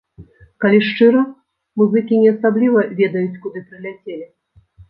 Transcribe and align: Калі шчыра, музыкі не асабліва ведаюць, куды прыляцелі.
Калі 0.63 0.79
шчыра, 0.87 1.21
музыкі 1.81 2.13
не 2.23 2.33
асабліва 2.35 2.79
ведаюць, 3.03 3.39
куды 3.45 3.59
прыляцелі. 3.69 4.25